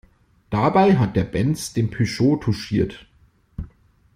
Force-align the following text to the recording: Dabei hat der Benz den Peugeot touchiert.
Dabei 0.49 0.97
hat 0.97 1.15
der 1.15 1.25
Benz 1.25 1.73
den 1.73 1.91
Peugeot 1.91 2.37
touchiert. 2.37 3.05